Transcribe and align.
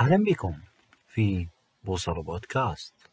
أهلا 0.00 0.24
بكم 0.24 0.54
في 1.08 1.46
بوصلة 1.84 2.22
بودكاست. 2.22 3.09